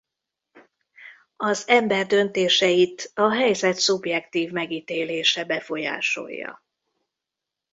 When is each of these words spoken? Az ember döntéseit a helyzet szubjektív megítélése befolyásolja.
Az 1.37 1.67
ember 1.67 2.05
döntéseit 2.07 3.11
a 3.15 3.29
helyzet 3.33 3.75
szubjektív 3.75 4.51
megítélése 4.51 5.45
befolyásolja. 5.45 6.61